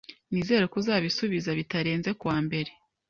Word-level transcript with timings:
Nizere 0.31 0.63
ko 0.71 0.75
uzabisubiza 0.81 1.49
bitarenze 1.59 2.09
kuwa 2.19 2.37
mbere. 2.45 2.71